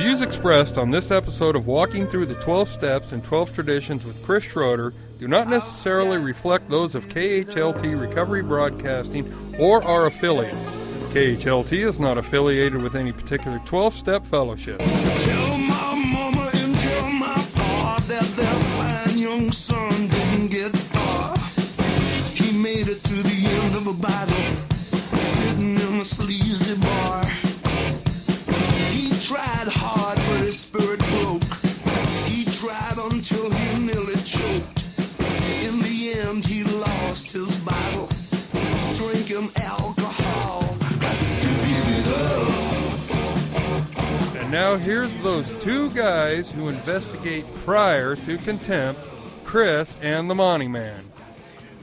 [0.00, 4.24] views expressed on this episode of Walking Through the 12 Steps and 12 Traditions with
[4.24, 10.70] Chris Schroeder do not necessarily reflect those of KHLT Recovery Broadcasting or our affiliates.
[11.12, 14.78] KHLT is not affiliated with any particular 12 step fellowship.
[14.78, 19.89] Tell my mama and tell my pa that their fine young son
[44.70, 49.00] now here's those two guys who investigate prior to contempt,
[49.42, 51.10] Chris and the Monty Man.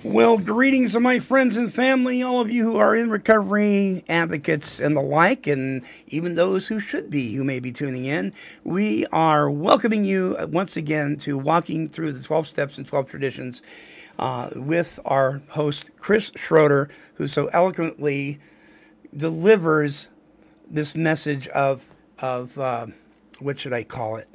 [0.03, 4.79] Well, greetings to my friends and family, all of you who are in recovery, advocates,
[4.79, 8.31] and the like, and even those who should be, who may be tuning in.
[8.63, 13.61] We are welcoming you once again to Walking Through the 12 Steps and 12 Traditions
[14.17, 18.39] uh, with our host, Chris Schroeder, who so eloquently
[19.13, 20.07] delivers
[20.69, 21.89] this message of,
[22.19, 22.87] of uh,
[23.39, 24.27] what should I call it?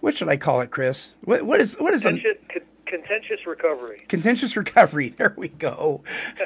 [0.00, 1.14] What should I call it, Chris?
[1.24, 4.04] What, what is what is the Contentious, con- contentious recovery.
[4.08, 5.08] contentious recovery.
[5.18, 6.02] There we go.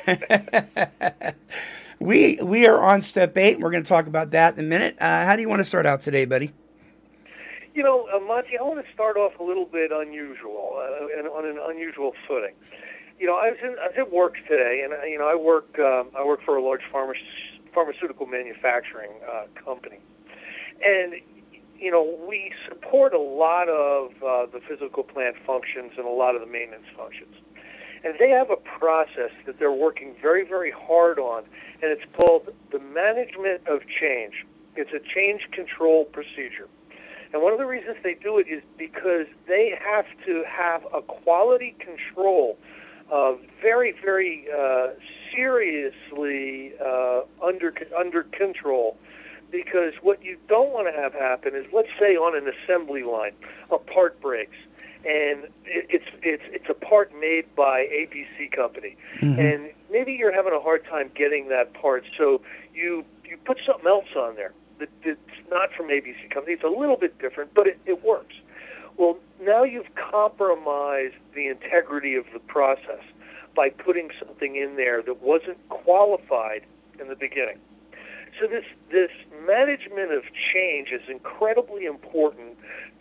[1.98, 3.60] we we are on step eight.
[3.60, 4.96] We're going to talk about that in a minute.
[5.00, 6.52] Uh, how do you want to start out today, buddy?
[7.74, 11.26] You know, uh, Monty, I want to start off a little bit unusual uh, and
[11.28, 12.54] on an unusual footing.
[13.18, 15.34] You know, I was in I was at work today, and uh, you know, I
[15.34, 17.14] work um, I work for a large pharma-
[17.74, 20.00] pharmaceutical manufacturing uh, company,
[20.84, 21.14] and
[21.82, 26.36] you know, we support a lot of uh, the physical plant functions and a lot
[26.36, 27.34] of the maintenance functions.
[28.04, 31.42] And they have a process that they're working very, very hard on,
[31.82, 34.46] and it's called the management of change.
[34.76, 36.68] It's a change control procedure.
[37.32, 41.02] And one of the reasons they do it is because they have to have a
[41.02, 42.58] quality control
[43.10, 44.88] uh, very, very uh,
[45.34, 48.96] seriously uh, under under control.
[49.52, 53.34] Because what you don't want to have happen is, let's say, on an assembly line,
[53.70, 54.56] a part breaks,
[55.04, 59.38] and it's it's it's a part made by ABC company, mm-hmm.
[59.38, 62.40] and maybe you're having a hard time getting that part, so
[62.74, 64.52] you you put something else on there
[64.82, 66.54] that, that's not from ABC company.
[66.54, 68.34] It's a little bit different, but it, it works.
[68.96, 73.02] Well, now you've compromised the integrity of the process
[73.54, 76.62] by putting something in there that wasn't qualified
[77.00, 77.58] in the beginning.
[78.40, 79.10] So this this
[79.46, 80.22] management of
[80.52, 82.56] change is incredibly important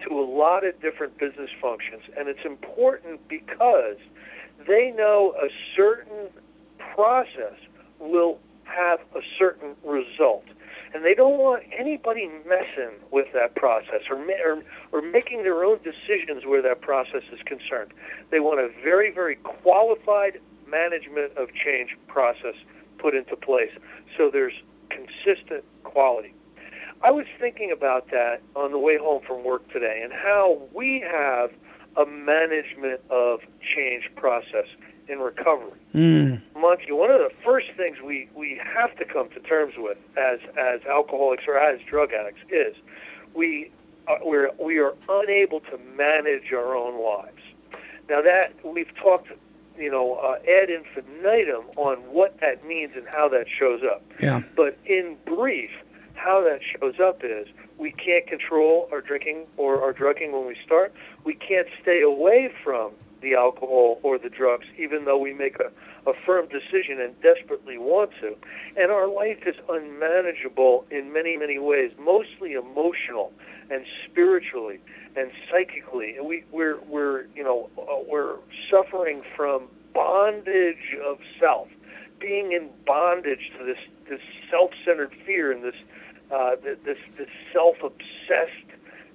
[0.08, 3.98] to a lot of different business functions, and it's important because
[4.68, 6.28] they know a certain
[6.94, 7.56] process
[8.00, 10.46] will have a certain result,
[10.94, 15.80] and they don't want anybody messing with that process or or, or making their own
[15.82, 17.94] decisions where that process is concerned.
[18.32, 22.56] They want a very very qualified management of change process
[22.98, 23.72] put into place,
[24.18, 24.54] so there's
[24.92, 26.34] consistent quality.
[27.04, 31.00] I was thinking about that on the way home from work today and how we
[31.00, 31.52] have
[31.98, 33.42] a management of
[33.76, 34.68] change process
[35.08, 35.80] in recovery.
[36.56, 40.40] Monty, one of the first things we, we have to come to terms with as,
[40.58, 42.76] as alcoholics or as drug addicts is
[43.34, 43.72] we,
[44.08, 47.42] uh, we're, we are unable to manage our own lives.
[48.10, 49.30] Now that we've talked,
[49.78, 54.04] you know, uh, ad infinitum on what that means and how that shows up.
[54.22, 54.44] Yeah.
[54.56, 55.72] But in brief,
[56.14, 60.56] how that shows up is we can't control our drinking or our drugging when we
[60.64, 60.94] start.
[61.24, 65.72] We can't stay away from the alcohol or the drugs, even though we make a,
[66.08, 68.36] a firm decision and desperately want to.
[68.76, 73.32] And our life is unmanageable in many, many ways, mostly emotional
[73.70, 74.80] and spiritually
[75.16, 76.16] and psychically.
[76.18, 78.38] And we, we're, we're, you know, uh, we're
[78.70, 81.68] suffering from bondage of self,
[82.20, 83.78] being in bondage to this,
[84.10, 85.76] this self-centered fear and this,
[86.32, 88.72] uh, this, this self-obsessed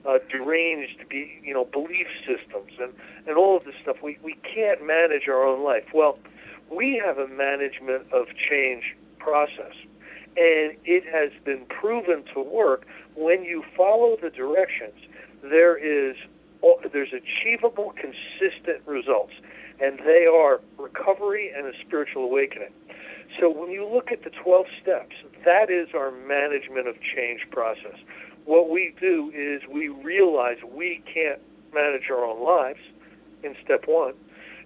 [0.07, 2.93] uh, deranged be, you know belief systems and
[3.27, 6.17] and all of this stuff we we can't manage our own life well
[6.71, 9.75] we have a management of change process.
[10.37, 12.87] And it has been proven to work.
[13.15, 14.99] When you follow the directions
[15.43, 16.17] there is
[16.93, 19.33] there's achievable consistent results.
[19.81, 22.73] And they are recovery and a spiritual awakening.
[23.39, 25.15] So when you look at the 12 steps
[25.47, 27.97] that is our management of change process.
[28.45, 31.41] What we do is we realize we can't
[31.73, 32.81] manage our own lives
[33.43, 34.15] in step one.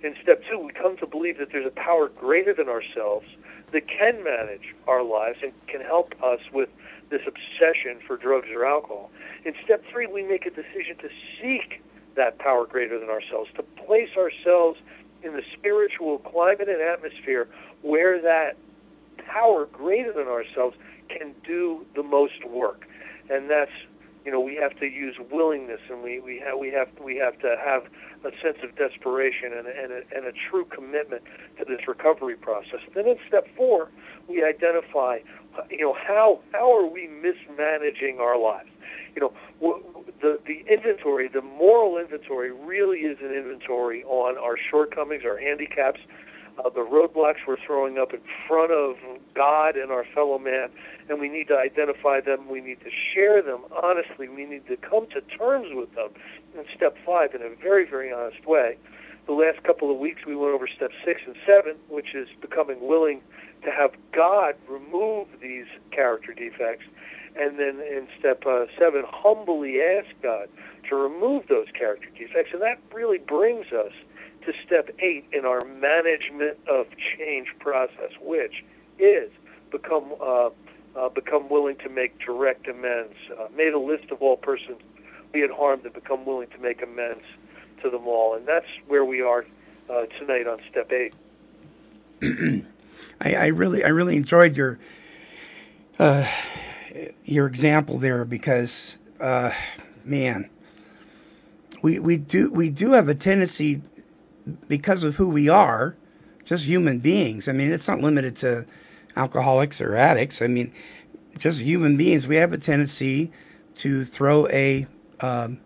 [0.02, 3.26] In step two, we come to believe that there's a power greater than ourselves
[3.72, 6.70] that can manage our lives and can help us with
[7.10, 9.10] this obsession for drugs or alcohol.
[9.44, 11.08] In step three, we make a decision to
[11.40, 11.82] seek
[12.16, 14.78] that power greater than ourselves, to place ourselves
[15.22, 17.48] in the spiritual climate and atmosphere
[17.82, 18.56] where that
[19.18, 20.76] power greater than ourselves
[21.08, 22.88] can do the most work.
[23.28, 23.70] And that's
[24.24, 27.38] you know we have to use willingness and we we have we have we have
[27.40, 27.84] to have
[28.24, 31.22] a sense of desperation and and a, and a true commitment
[31.58, 32.80] to this recovery process.
[32.94, 33.88] Then in step four,
[34.28, 35.18] we identify
[35.70, 38.70] you know how how are we mismanaging our lives?
[39.14, 39.32] You know
[40.20, 46.00] the the inventory, the moral inventory, really is an inventory on our shortcomings, our handicaps,
[46.64, 48.96] uh, the roadblocks we're throwing up in front of
[49.34, 50.68] God and our fellow man,
[51.08, 52.48] and we need to identify them.
[52.48, 54.28] We need to share them honestly.
[54.28, 56.10] We need to come to terms with them
[56.54, 58.76] in step five in a very, very honest way.
[59.26, 62.86] The last couple of weeks we went over step six and seven, which is becoming
[62.86, 63.20] willing
[63.64, 66.84] to have God remove these character defects.
[67.36, 70.48] And then in step uh, seven, humbly ask God
[70.88, 72.50] to remove those character defects.
[72.52, 73.92] And that really brings us
[74.44, 78.64] to step eight in our management of change process, which
[78.98, 79.30] is
[79.70, 80.50] become uh,
[80.96, 83.14] uh, become willing to make direct amends.
[83.38, 84.80] Uh, made a list of all persons
[85.32, 87.24] we had harmed and become willing to make amends
[87.82, 89.44] to them all, and that's where we are
[89.88, 91.14] uh, tonight on step eight.
[93.20, 94.78] I, I, really, I really enjoyed your
[95.98, 96.26] uh,
[97.24, 99.52] your example there because, uh,
[100.04, 100.48] man,
[101.82, 103.82] we we do we do have a tendency
[104.68, 105.96] because of who we are,
[106.44, 107.48] just human beings.
[107.48, 108.66] I mean, it's not limited to
[109.16, 110.42] alcoholics or addicts.
[110.42, 110.72] I mean,
[111.38, 112.26] just human beings.
[112.26, 113.30] We have a tendency
[113.76, 114.86] to throw a
[115.20, 115.60] um,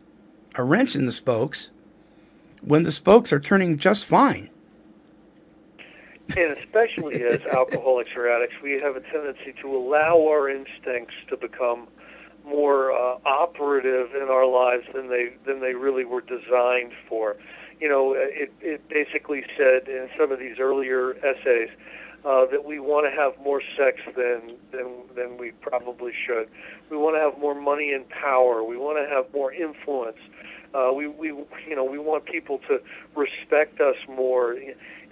[0.57, 1.71] a wrench in the spokes
[2.61, 4.51] when the spokes are turning just fine.
[6.37, 11.37] And especially as alcoholics or addicts, we have a tendency to allow our instincts to
[11.37, 11.89] become
[12.45, 17.37] more uh, operative in our lives than they than they really were designed for
[17.81, 21.71] you know, it, it basically said in some of these earlier essays
[22.25, 26.49] uh, that we want to have more sex than, than, than we probably should.
[26.91, 28.65] We want to have more money and power.
[28.65, 30.17] We want to have more influence.
[30.75, 32.81] Uh, we, we, you know, we want people to
[33.15, 34.55] respect us more,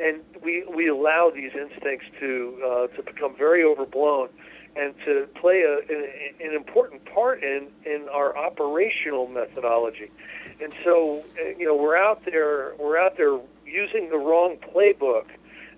[0.01, 4.29] and we, we allow these instincts to, uh, to become very overblown
[4.75, 6.09] and to play a, an,
[6.41, 10.11] an important part in, in our operational methodology.
[10.63, 15.27] And so, uh, you know, we're out there, we're out there using the wrong playbook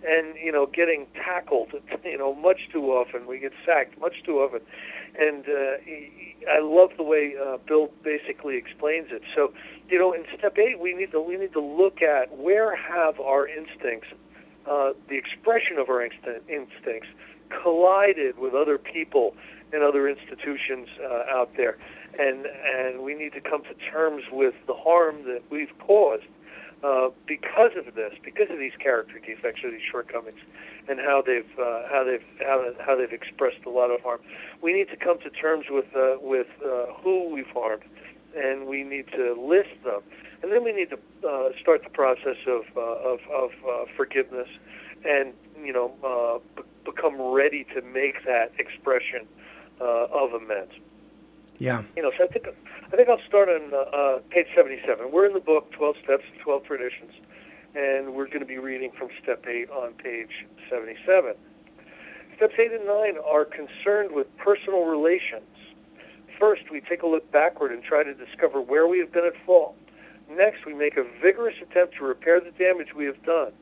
[0.07, 1.73] and, you know, getting tackled,
[2.05, 3.27] you know, much too often.
[3.27, 4.61] We get sacked much too often.
[5.19, 9.23] And uh, I love the way uh, Bill basically explains it.
[9.35, 9.55] So,
[9.89, 13.21] you know, in step eight, we need to we need to look at where have
[13.21, 14.09] our instincts,
[14.67, 17.09] uh, the expression of our instinct, instincts,
[17.63, 19.37] collided with other people
[19.75, 21.77] and other institutions uh, out there,
[22.19, 26.25] and and we need to come to terms with the harm that we've caused
[26.85, 30.39] uh, because of this, because of these character defects or these shortcomings,
[30.89, 34.21] and how they've uh, how they've how, how they've expressed a lot of harm.
[34.63, 37.85] We need to come to terms with uh, with uh, who we've harmed,
[38.37, 40.03] and we need to list them,
[40.43, 43.51] and then we need to uh, start the process of uh, of, of
[43.97, 44.49] forgiveness,
[45.05, 45.33] and
[45.63, 49.27] you know b- become ready to make that expression
[49.81, 50.73] uh, of amends.
[51.59, 51.83] Yeah.
[51.97, 52.47] You know, so I think
[52.93, 55.11] I think I'll start on uh, uh, page 77.
[55.11, 57.13] We're in the book 12 Steps, 12 Traditions,
[57.75, 61.35] and we're going to be reading from step 8 on page 77.
[62.37, 65.47] Steps 8 and 9 are concerned with personal relations.
[66.39, 69.35] First, we take a look backward and try to discover where we have been at
[69.47, 69.77] fault.
[70.29, 73.53] Next, we make a vigorous attempt to repair the damage we have done.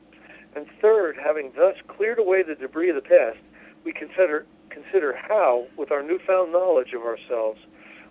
[0.55, 3.37] And third, having thus cleared away the debris of the past,
[3.83, 7.59] we consider consider how, with our newfound knowledge of ourselves,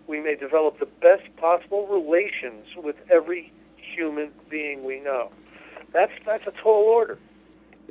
[0.06, 5.30] we may develop the best possible relations with every human being we know.
[5.92, 7.18] That's that's a tall order.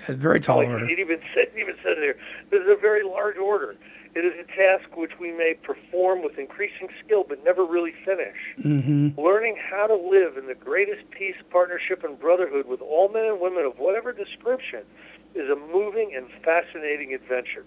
[0.07, 0.89] A very tall like order.
[0.89, 2.15] It even said even said there.
[2.49, 3.75] This is a very large order.
[4.13, 8.35] It is a task which we may perform with increasing skill but never really finish.
[8.59, 9.19] Mm-hmm.
[9.19, 13.39] Learning how to live in the greatest peace, partnership, and brotherhood with all men and
[13.39, 14.83] women of whatever description
[15.33, 17.63] is a moving and fascinating adventure.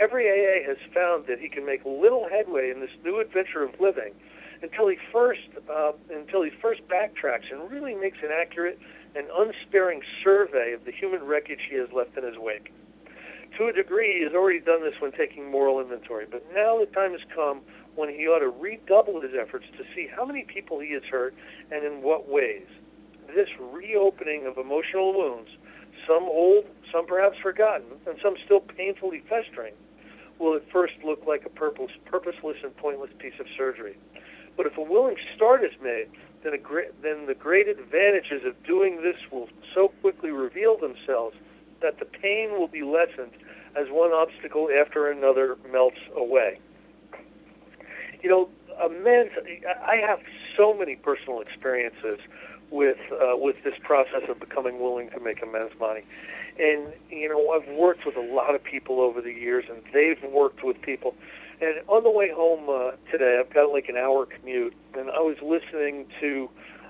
[0.00, 3.78] Every AA has found that he can make little headway in this new adventure of
[3.78, 4.14] living
[4.62, 8.78] until he first uh, until he first backtracks and really makes an accurate
[9.14, 12.72] and unsparing survey of the human wreckage he has left in his wake.
[13.58, 16.86] To a degree, he has already done this when taking moral inventory, but now the
[16.86, 17.60] time has come
[17.94, 21.34] when he ought to redouble his efforts to see how many people he has hurt
[21.70, 22.66] and in what ways.
[23.34, 25.50] This reopening of emotional wounds,
[26.06, 29.74] some old, some perhaps forgotten, and some still painfully festering,
[30.40, 33.96] will at first look like a purpose, purposeless and pointless piece of surgery.
[34.56, 36.08] But if a willing start is made,
[36.42, 41.36] then, great, then the great advantages of doing this will so quickly reveal themselves
[41.80, 43.32] that the pain will be lessened
[43.76, 46.58] as one obstacle after another melts away.
[48.22, 48.48] You know,
[48.82, 49.30] a men's,
[49.86, 50.20] I have
[50.56, 52.18] so many personal experiences
[52.70, 56.04] with uh, with this process of becoming willing to make amends Monty.
[56.58, 60.22] And you know, I've worked with a lot of people over the years, and they've
[60.30, 61.14] worked with people.
[61.60, 65.20] And on the way home uh, today, I've got like an hour commute, and I
[65.20, 66.48] was listening to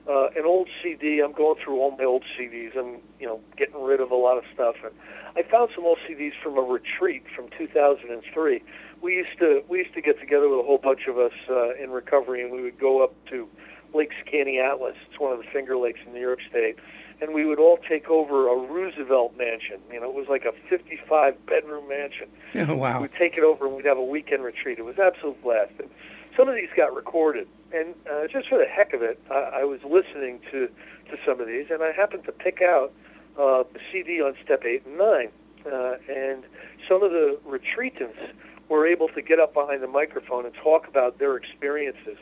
[0.09, 1.21] uh, an old CD.
[1.21, 2.77] I'm going through all my old CDs.
[2.77, 4.93] I'm you know getting rid of a lot of stuff, and
[5.37, 8.63] I found some old CDs from a retreat from 2003.
[9.03, 11.75] We used to we used to get together with a whole bunch of us uh,
[11.75, 13.49] in recovery, and we would go up to
[13.95, 14.95] Lake Skaneateles.
[15.11, 16.77] It's one of the Finger Lakes in New York State.
[17.21, 19.79] And we would all take over a Roosevelt mansion.
[19.93, 22.29] You know, it was like a 55 bedroom mansion.
[22.55, 23.01] Oh, wow.
[23.01, 24.79] We'd take it over and we'd have a weekend retreat.
[24.79, 25.73] It was absolute blast.
[25.79, 25.91] And
[26.37, 27.49] some of these got recorded.
[27.73, 30.69] And uh, just for the heck of it, I, I was listening to,
[31.11, 32.93] to some of these, and I happened to pick out
[33.39, 35.29] uh, the CD on step 8 and 9.
[35.67, 36.45] Uh, and
[36.89, 38.33] some of the retreatants
[38.69, 42.17] were able to get up behind the microphone and talk about their experiences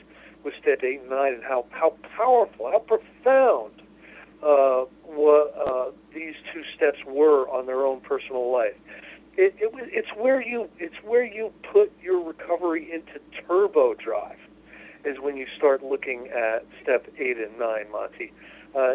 [0.44, 3.72] with step eight and nine and how, how powerful, how profound
[4.42, 8.74] uh, what, uh, these two steps were on their own personal life.
[9.36, 14.38] It, it, it's where you it's where you put your recovery into turbo drive
[15.04, 18.32] is when you start looking at step eight and nine, Monty.
[18.74, 18.94] Uh,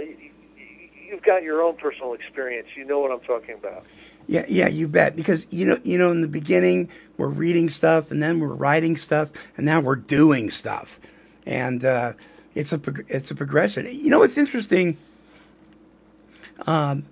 [1.13, 2.67] you've got your own personal experience.
[2.75, 3.85] You know what I'm talking about.
[4.27, 5.15] Yeah, yeah, you bet.
[5.15, 8.97] Because you know, you know, in the beginning we're reading stuff, and then we're writing
[8.97, 11.00] stuff, and now we're doing stuff
[11.45, 12.13] and uh,
[12.55, 13.88] it's a it's a progression.
[13.91, 14.97] You know, it's interesting.
[16.67, 17.05] Um,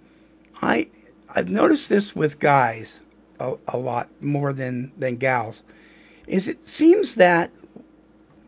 [0.61, 0.89] I
[1.33, 3.01] I've noticed this with guys
[3.39, 5.63] a, a lot more than than gals.
[6.27, 7.51] Is it seems that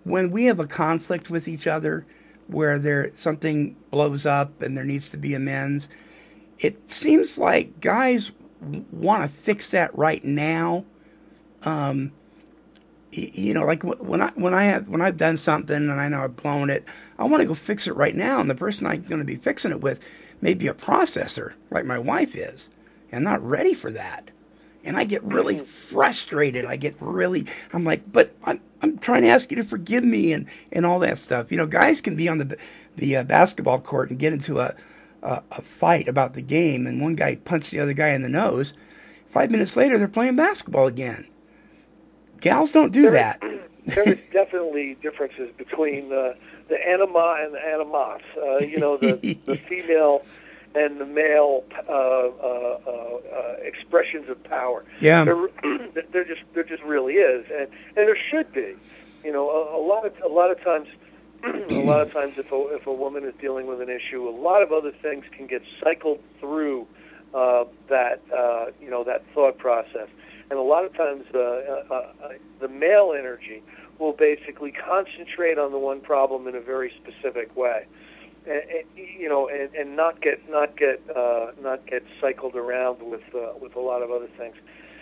[0.04, 2.06] when we have a conflict with each other,
[2.48, 5.90] where there something blows up and there needs to be amends,
[6.60, 8.32] it seems like guys
[8.92, 10.86] want to fix that right now.
[11.64, 12.12] Um,
[13.14, 16.24] you know, like when I when I have when I've done something and I know
[16.24, 16.86] I've blown it,
[17.18, 18.40] I want to go fix it right now.
[18.40, 20.00] And the person I'm going to be fixing it with
[20.42, 22.70] may be a processor, like my wife is,
[23.12, 24.32] and I'm not ready for that.
[24.86, 26.66] And I get really frustrated.
[26.66, 30.34] I get really, I'm like, but I'm I'm trying to ask you to forgive me
[30.34, 31.52] and and all that stuff.
[31.52, 32.58] You know, guys can be on the
[32.96, 34.76] the uh, basketball court and get into a,
[35.22, 38.30] a a fight about the game, and one guy punches the other guy in the
[38.30, 38.74] nose.
[39.30, 41.28] Five minutes later, they're playing basketball again
[42.44, 43.40] Gals don't do there that.
[43.42, 43.62] Is,
[43.96, 46.34] there is definitely differences between uh,
[46.68, 48.22] the anima and the animus.
[48.38, 49.14] Uh, you know, the,
[49.46, 50.26] the female
[50.76, 54.84] and the male uh, uh, uh, uh, expressions of power.
[55.00, 55.24] Yeah,
[55.94, 58.76] there, there just there just really is, and and there should be.
[59.24, 60.90] You know, a, a lot of a lot of times.
[61.44, 64.32] a lot of times, if a, if a woman is dealing with an issue, a
[64.32, 66.88] lot of other things can get cycled through
[67.34, 70.08] uh, that uh, you know that thought process
[70.54, 72.30] and a lot of times uh, uh, uh,
[72.62, 73.64] the male energy
[73.98, 77.88] will basically concentrate on the one problem in a very specific way,
[78.46, 83.02] and, and you know, and, and not get not get uh, not get cycled around
[83.02, 84.54] with uh, with a lot of other things.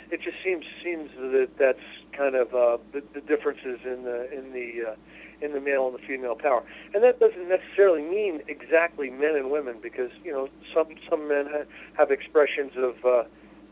[0.10, 1.84] It just seems seems that that's
[2.15, 6.00] kind of uh, the, the differences in the in the uh, in the male and
[6.00, 10.48] the female power, and that doesn't necessarily mean exactly men and women because you know
[10.74, 11.65] some some men ha-
[11.98, 13.24] have expressions of uh,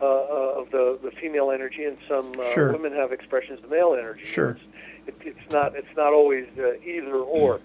[0.01, 2.71] uh, uh, of the, the female energy, and some uh, sure.
[2.71, 4.23] women have expressions of male energy.
[4.23, 4.51] Sure.
[4.51, 4.61] It's,
[5.07, 7.59] it, it's not it's not always uh, either or,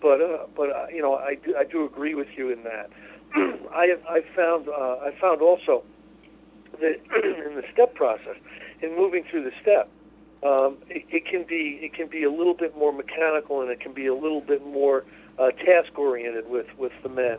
[0.00, 2.90] but uh, but uh, you know I do I do agree with you in that.
[3.34, 5.82] I I found uh, I found also
[6.80, 7.00] that
[7.46, 8.36] in the step process,
[8.80, 9.90] in moving through the step,
[10.42, 13.80] um, it, it can be it can be a little bit more mechanical and it
[13.80, 15.04] can be a little bit more
[15.38, 17.38] uh, task oriented with with the men.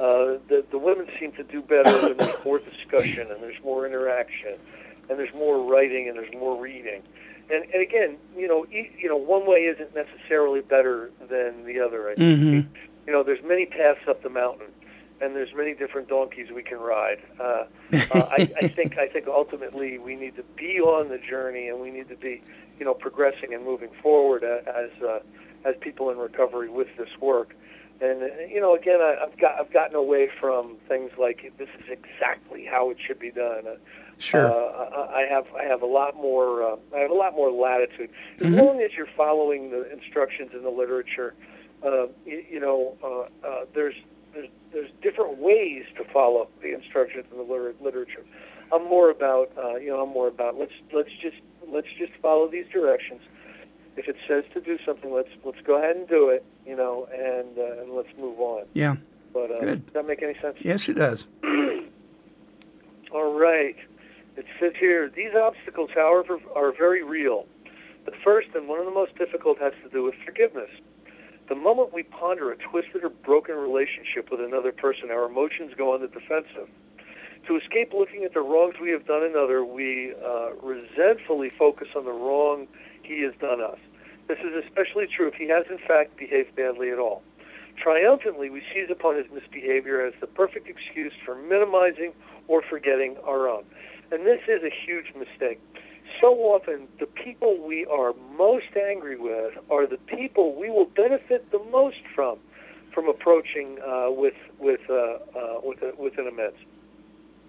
[0.00, 3.86] Uh, the the women seem to do better when there's more discussion and there's more
[3.86, 4.58] interaction
[5.08, 7.02] and there's more writing and there's more reading.
[7.50, 11.80] And and again, you know, e- you know, one way isn't necessarily better than the
[11.80, 12.10] other.
[12.10, 12.40] I think.
[12.40, 12.74] Mm-hmm.
[13.06, 14.68] You know, there's many paths up the mountain,
[15.20, 17.20] and there's many different donkeys we can ride.
[17.38, 17.64] Uh, uh,
[18.12, 21.90] I, I think I think ultimately we need to be on the journey, and we
[21.90, 22.42] need to be,
[22.78, 25.20] you know, progressing and moving forward as uh,
[25.64, 27.54] as people in recovery with this work.
[28.02, 31.88] And you know, again, I, I've got I've gotten away from things like this is
[31.88, 33.66] exactly how it should be done.
[33.66, 33.74] Uh,
[34.18, 34.46] Sure.
[34.52, 38.10] Uh, I have I have a lot more uh, I have a lot more latitude
[38.40, 38.60] as Mhm.
[38.62, 41.34] long as you're following the instructions in the literature.
[41.84, 43.96] Uh, you, you know, uh, uh, there's,
[44.32, 48.22] there's there's different ways to follow the instructions in the liter- literature.
[48.70, 52.46] I'm more about uh, you know I'm more about let's let's just let's just follow
[52.48, 53.22] these directions.
[53.96, 56.44] If it says to do something, let's let's go ahead and do it.
[56.66, 58.66] You know, and uh, and let's move on.
[58.74, 58.96] Yeah.
[59.32, 59.86] But uh, Good.
[59.86, 60.58] does that make any sense?
[60.62, 61.26] Yes, it does.
[63.12, 63.76] All right.
[64.36, 67.46] It says here these obstacles, however, are very real.
[68.04, 70.70] The first and one of the most difficult has to do with forgiveness.
[71.48, 75.92] The moment we ponder a twisted or broken relationship with another person, our emotions go
[75.92, 76.68] on the defensive.
[77.48, 82.04] To escape looking at the wrongs we have done another, we uh, resentfully focus on
[82.04, 82.68] the wrong
[83.02, 83.78] he has done us.
[84.28, 87.22] This is especially true if he has, in fact, behaved badly at all.
[87.76, 92.12] Triumphantly, we seize upon his misbehavior as the perfect excuse for minimizing
[92.48, 93.64] or forgetting our own.
[94.10, 95.60] And this is a huge mistake.
[96.20, 101.50] So often, the people we are most angry with are the people we will benefit
[101.50, 102.38] the most from,
[102.92, 106.58] from approaching uh, with with uh, uh, with, a, with an amends.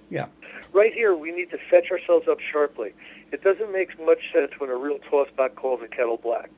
[0.10, 0.28] Yeah.
[0.72, 2.94] Right here, we need to fetch ourselves up sharply.
[3.32, 6.50] It doesn't make much sense when a real tosspot calls a kettle black.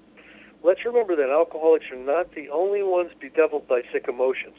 [0.65, 4.57] Let's remember that alcoholics are not the only ones bedeviled by sick emotions.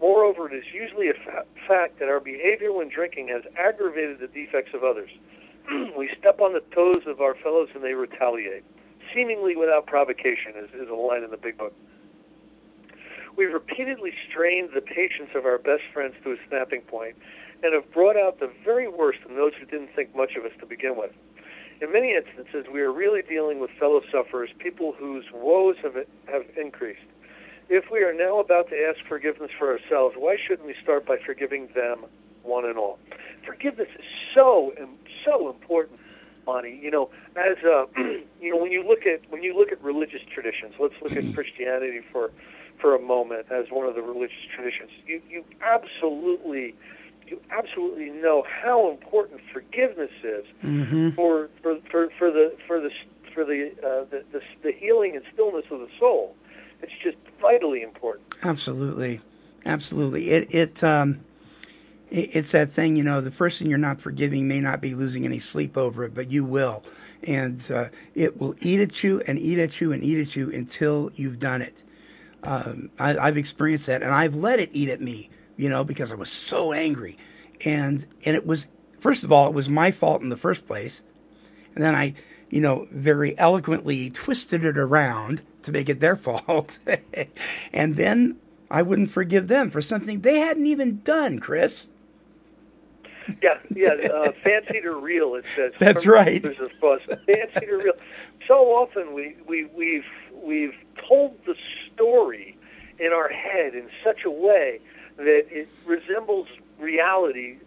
[0.00, 4.26] Moreover, it is usually a fa- fact that our behavior when drinking has aggravated the
[4.28, 5.10] defects of others.
[5.98, 8.64] we step on the toes of our fellows and they retaliate,
[9.14, 11.74] seemingly without provocation, is, is a line in the big book.
[13.36, 17.16] We've repeatedly strained the patience of our best friends to a snapping point
[17.62, 20.52] and have brought out the very worst in those who didn't think much of us
[20.60, 21.12] to begin with.
[21.84, 25.94] In many instances, we are really dealing with fellow sufferers, people whose woes have,
[26.32, 27.04] have increased.
[27.68, 31.18] If we are now about to ask forgiveness for ourselves, why shouldn't we start by
[31.18, 32.06] forgiving them,
[32.42, 32.98] one and all?
[33.44, 34.72] Forgiveness is so
[35.26, 36.00] so important,
[36.46, 36.80] Monty.
[36.82, 37.84] You know, as uh,
[38.40, 41.34] you know, when you look at when you look at religious traditions, let's look at
[41.34, 42.30] Christianity for
[42.80, 44.90] for a moment as one of the religious traditions.
[45.06, 46.76] You you absolutely
[47.34, 51.10] you absolutely know how important forgiveness is Mm-hmm.
[51.10, 52.90] for, for for for the for the
[53.34, 56.34] for the, uh, the the the healing and stillness of the soul.
[56.82, 58.24] It's just vitally important.
[58.42, 59.20] Absolutely,
[59.66, 60.30] absolutely.
[60.30, 61.20] It it um,
[62.10, 62.96] it, it's that thing.
[62.96, 66.14] You know, the person you're not forgiving may not be losing any sleep over it,
[66.14, 66.82] but you will,
[67.26, 70.50] and uh, it will eat at you and eat at you and eat at you
[70.52, 71.84] until you've done it.
[72.42, 75.30] Um, I, I've experienced that, and I've let it eat at me.
[75.56, 77.16] You know, because I was so angry,
[77.64, 78.66] and and it was
[78.98, 81.02] first of all, it was my fault in the first place,
[81.74, 82.14] and then I,
[82.50, 86.78] you know, very eloquently twisted it around to make it their fault.
[87.72, 88.38] and then
[88.70, 91.88] I wouldn't forgive them for something they hadn't even done, Chris.
[93.42, 93.90] Yeah, yeah.
[93.90, 95.72] Uh, fancy to real, it says.
[95.78, 96.42] That's right.
[96.42, 97.94] Fancy to real.
[98.46, 100.74] So often we we we've we've
[101.08, 101.54] told the
[101.92, 102.56] story
[102.98, 104.80] in our head in such a way
[105.16, 106.48] that it resembles
[106.78, 107.58] reality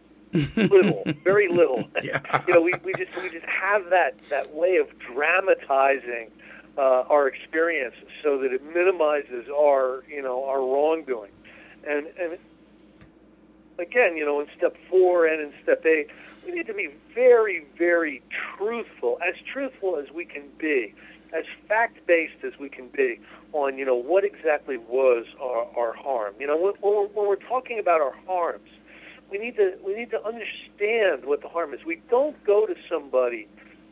[0.55, 1.87] little, very little.
[2.03, 2.43] Yeah.
[2.47, 6.31] You know, we, we just we just have that that way of dramatizing
[6.77, 11.31] uh, our experience so that it minimizes our you know our wrongdoing,
[11.87, 12.37] and and
[13.79, 16.09] again, you know, in step four and in step eight,
[16.45, 18.21] we need to be very, very
[18.57, 20.93] truthful, as truthful as we can be,
[21.33, 23.19] as fact based as we can be
[23.53, 26.35] on, you know, what exactly was our, our harm.
[26.39, 28.69] You know, when, when, we're, when we're talking about our harms,
[29.29, 31.81] we need to we need to understand what the harm is.
[31.85, 33.47] We don't go to somebody,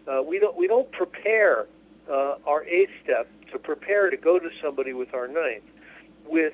[0.07, 1.67] uh, we don't we don't prepare
[2.09, 5.63] uh, our eighth step to prepare to go to somebody with our ninth
[6.25, 6.53] with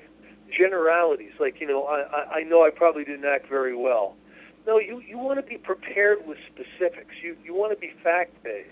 [0.51, 4.15] generalities like you know I, I know I probably didn't act very well.
[4.65, 7.15] No, you you want to be prepared with specifics.
[7.23, 8.69] You you want to be fact based.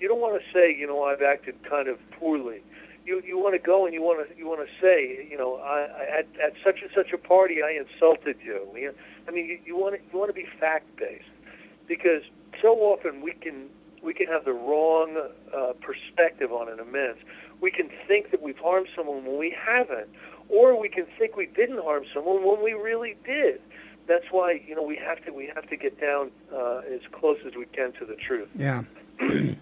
[0.00, 2.62] You don't want to say you know I've acted kind of poorly.
[3.04, 5.56] You you want to go and you want to you want to say you know
[5.56, 8.92] I, I at at such and such a party I insulted you.
[9.26, 11.24] I mean you, you want to you want to be fact based
[11.86, 12.22] because
[12.60, 13.68] so often we can
[14.02, 15.16] we can have the wrong
[15.54, 17.20] uh, perspective on an amends.
[17.60, 20.08] We can think that we've harmed someone when we haven't,
[20.48, 23.60] or we can think we didn't harm someone when we really did.
[24.06, 27.38] That's why you know we have to we have to get down uh, as close
[27.46, 28.48] as we can to the truth.
[28.56, 28.84] Yeah.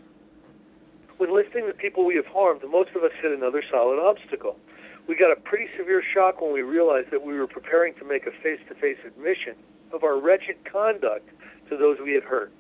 [1.19, 4.59] When listing the people we have harmed, most of us hit another solid obstacle.
[5.07, 8.27] We got a pretty severe shock when we realized that we were preparing to make
[8.27, 9.55] a face-to-face admission
[9.93, 11.31] of our wretched conduct
[11.71, 12.53] to those we had hurt.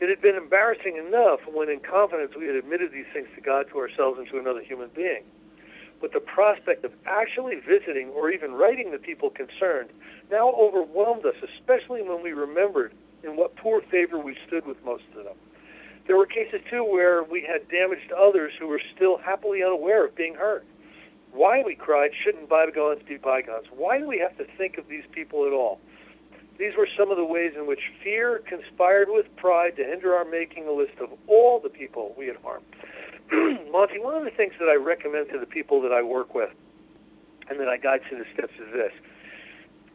[0.00, 3.68] It had been embarrassing enough when, in confidence, we had admitted these things to God,
[3.70, 5.22] to ourselves, and to another human being.
[6.00, 9.90] But the prospect of actually visiting or even writing the people concerned
[10.28, 15.04] now overwhelmed us, especially when we remembered in what poor favor we stood with most
[15.16, 15.36] of them.
[16.06, 20.14] There were cases, too, where we had damaged others who were still happily unaware of
[20.16, 20.64] being hurt.
[21.32, 23.66] Why, we cried, shouldn't bygones be bygones?
[23.74, 25.80] Why do we have to think of these people at all?
[26.58, 30.24] These were some of the ways in which fear conspired with pride to hinder our
[30.24, 32.66] making a list of all the people we had harmed.
[33.72, 36.50] Monty, one of the things that I recommend to the people that I work with
[37.48, 38.92] and that I guide through the steps is this.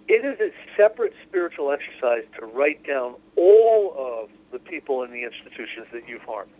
[0.07, 5.23] It is a separate spiritual exercise to write down all of the people in the
[5.23, 6.51] institutions that you've harmed.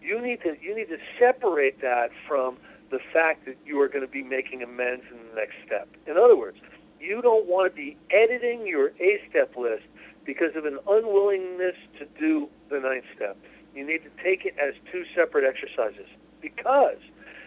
[0.00, 2.56] You need to you need to separate that from
[2.90, 5.88] the fact that you are going to be making amends in the next step.
[6.06, 6.58] In other words,
[7.00, 9.84] you don't want to be editing your A step list
[10.24, 13.36] because of an unwillingness to do the ninth step.
[13.74, 16.06] You need to take it as two separate exercises
[16.40, 16.98] because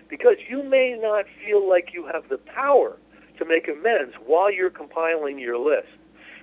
[0.09, 2.97] because you may not feel like you have the power
[3.37, 5.89] to make amends while you're compiling your list.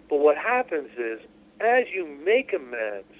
[0.08, 1.20] But what happens is
[1.60, 3.12] as you make amends,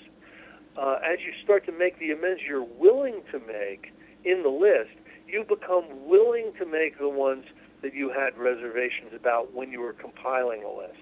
[0.76, 3.92] uh, as you start to make the amends you're willing to make
[4.24, 4.90] in the list,
[5.28, 7.44] you become willing to make the ones
[7.82, 10.94] that you had reservations about when you were compiling a list.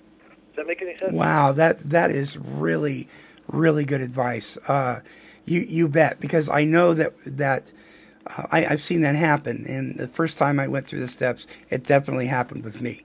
[0.49, 1.13] Does that make any sense?
[1.13, 3.09] Wow, that that is really,
[3.49, 4.59] really good advice.
[4.69, 5.01] Uh,
[5.45, 7.73] you you bet because I know that that
[8.27, 9.65] uh, I, I've seen that happen.
[9.67, 13.03] And the first time I went through the steps, it definitely happened with me.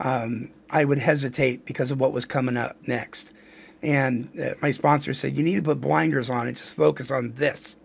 [0.00, 3.32] Um, I would hesitate because of what was coming up next.
[3.82, 7.32] And uh, my sponsor said, You need to put blinders on and just focus on
[7.32, 7.76] this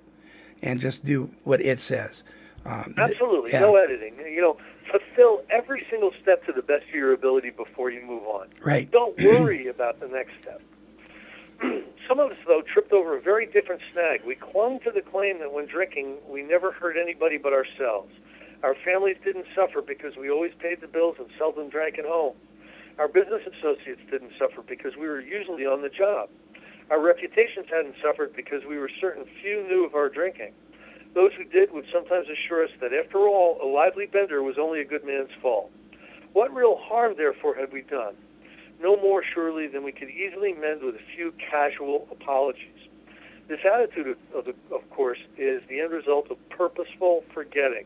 [0.62, 2.24] and just do what it says.
[2.66, 3.62] Um, Absolutely, yeah.
[3.62, 4.16] no editing.
[4.18, 4.58] You know,
[4.90, 8.48] fulfill every single step to the best of your ability before you move on.
[8.64, 8.90] Right.
[8.92, 10.62] Don't worry about the next step.
[12.16, 14.24] Some of us, though, tripped over a very different snag.
[14.26, 18.10] We clung to the claim that when drinking, we never hurt anybody but ourselves.
[18.64, 22.38] Our families didn't suffer because we always paid the bills and seldom drank at home.
[23.00, 26.30] Our business associates didn't suffer because we were usually on the job.
[26.90, 30.54] Our reputations hadn't suffered because we were certain few knew of our drinking.
[31.16, 34.80] Those who did would sometimes assure us that, after all, a lively bender was only
[34.80, 35.70] a good man's fault.
[36.32, 38.16] What real harm, therefore, had we done?
[38.80, 42.90] No more, surely, than we could easily mend with a few casual apologies.
[43.48, 47.86] This attitude, of, of, of course, is the end result of purposeful forgetting.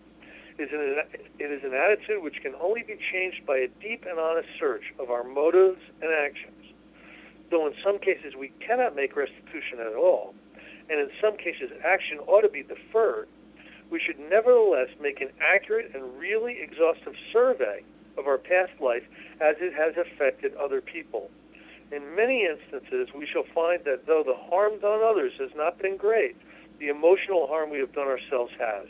[0.58, 4.06] It is, an, it is an attitude which can only be changed by a deep
[4.10, 6.74] and honest search of our motives and actions.
[7.52, 10.34] Though in some cases we cannot make restitution at all,
[10.90, 13.28] and in some cases action ought to be deferred,
[13.90, 17.84] we should nevertheless make an accurate and really exhaustive survey
[18.20, 19.04] of our past life
[19.40, 21.32] as it has affected other people.
[21.92, 25.98] In many instances, we shall find that though the harm done others has not been
[25.98, 26.36] great,
[26.80, 28.88] the emotional harm we have done ourselves has.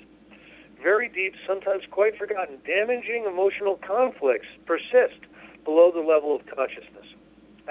[0.81, 5.19] Very deep, sometimes quite forgotten, damaging emotional conflicts persist
[5.63, 7.07] below the level of consciousness.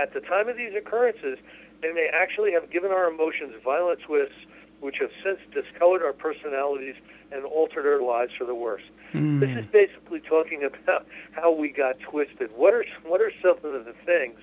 [0.00, 1.38] At the time of these occurrences,
[1.82, 4.36] they may actually have given our emotions violent twists,
[4.80, 6.94] which have since discolored our personalities
[7.32, 8.82] and altered our lives for the worse.
[9.12, 9.40] Hmm.
[9.40, 12.52] This is basically talking about how we got twisted.
[12.56, 14.38] What are what are some of the things?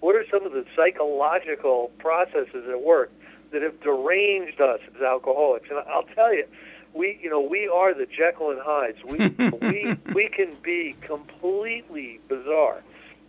[0.00, 3.12] What are some of the psychological processes at work
[3.52, 5.68] that have deranged us as alcoholics?
[5.70, 6.46] And I'll tell you,
[6.94, 8.98] we you know we are the Jekyll and Hydes.
[9.04, 9.18] We
[9.68, 12.82] we we can be completely bizarre.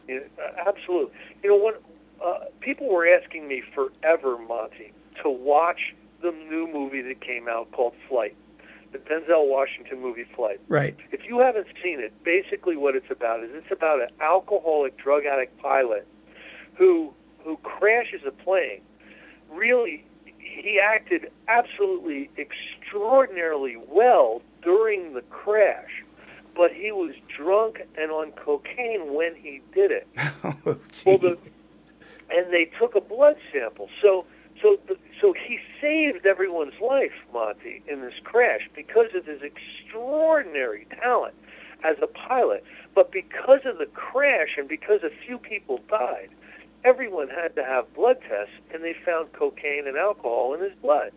[0.08, 1.14] You know, absolutely.
[1.44, 1.74] You know when
[2.24, 4.94] uh, people were asking me forever, Monty,
[5.24, 8.36] to watch the new movie that came out called Flight
[8.92, 10.60] the Denzel Washington movie Flight.
[10.68, 10.96] Right.
[11.12, 15.26] If you haven't seen it, basically what it's about is it's about an alcoholic drug
[15.26, 16.08] addict pilot
[16.76, 18.82] who who crashes a plane.
[19.50, 20.06] Really,
[20.40, 26.04] he acted absolutely extraordinarily well during the crash,
[26.56, 30.08] but he was drunk and on cocaine when he did it.
[30.44, 31.04] oh, gee.
[31.06, 31.38] Well, the,
[32.30, 33.90] and they took a blood sample.
[34.02, 34.26] So,
[34.62, 40.88] so, the, so he saved everyone's life, Monty, in this crash because of his extraordinary
[41.00, 41.36] talent
[41.84, 42.64] as a pilot.
[42.96, 46.30] But because of the crash and because a few people died,
[46.84, 51.12] everyone had to have blood tests, and they found cocaine and alcohol in his blood.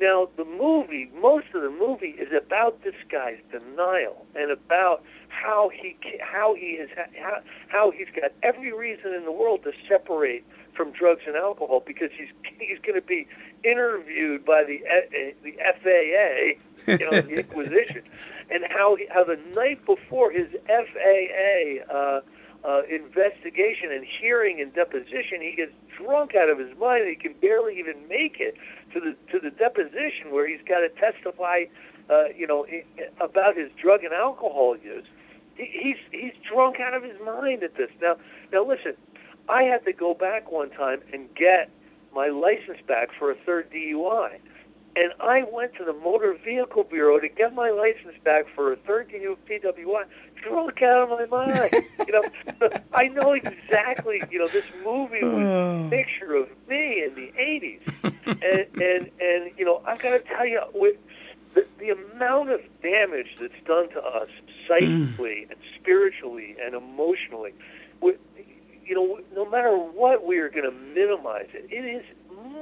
[0.00, 5.70] Now, the movie, most of the movie is about this guy's denial and about how
[5.70, 10.44] he how he is how, how he's got every reason in the world to separate
[10.74, 13.26] from drugs and alcohol because he's he's going to be
[13.64, 14.80] interviewed by the
[15.42, 18.02] the FAA, you know, the Inquisition,
[18.50, 22.20] and how he, how the night before his FAA uh,
[22.64, 27.02] uh, investigation and hearing and deposition, he gets drunk out of his mind.
[27.02, 28.56] And he can barely even make it
[28.92, 31.64] to the to the deposition where he's got to testify,
[32.10, 32.66] uh, you know,
[33.20, 35.06] about his drug and alcohol use.
[35.56, 37.90] He, he's he's drunk out of his mind at this.
[38.00, 38.16] Now,
[38.52, 38.94] now listen,
[39.48, 41.70] I had to go back one time and get
[42.14, 44.38] my license back for a third DUI.
[44.96, 48.76] And I went to the Motor Vehicle Bureau to get my license back for a
[48.76, 50.04] third PWI.
[50.40, 51.84] Drunk out of my mind.
[52.06, 52.22] you know,
[52.94, 54.22] I know exactly.
[54.30, 57.80] You know, this movie was a picture of me in the '80s,
[58.24, 60.96] and and and you know, I've got to tell you, with
[61.54, 64.28] the, the amount of damage that's done to us
[64.66, 65.50] psychically mm.
[65.50, 67.52] and spiritually and emotionally,
[68.00, 68.16] with,
[68.84, 71.66] you know, no matter what, we are going to minimize it.
[71.70, 72.04] It is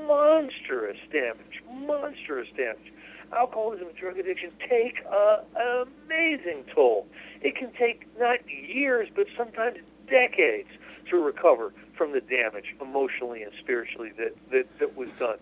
[0.07, 2.93] monstrous damage, monstrous damage.
[3.33, 7.07] Alcoholism and drug addiction take a, an amazing toll.
[7.41, 10.69] It can take not years, but sometimes decades
[11.09, 15.39] to recover from the damage emotionally and spiritually that, that, that was done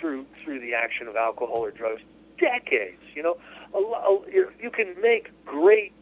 [0.00, 2.02] through through the action of alcohol or drugs.
[2.38, 3.36] Decades, you know,
[3.72, 5.92] a, lo- you can make great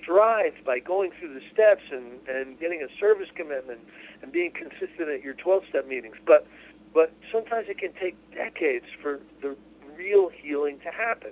[0.00, 3.80] strides by going through the steps and, and getting a service commitment
[4.22, 6.16] and being consistent at your 12 step meetings.
[6.26, 6.46] But
[6.92, 9.56] but sometimes it can take decades for the
[9.96, 11.30] real healing to happen.